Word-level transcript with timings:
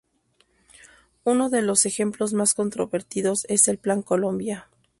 Uno 1.25 1.51
de 1.51 1.61
los 1.61 1.85
ejemplos 1.85 2.33
más 2.33 2.55
controvertidos 2.55 3.45
es 3.49 3.67
el 3.67 3.77
Plan 3.77 4.01
Colombia. 4.01 4.67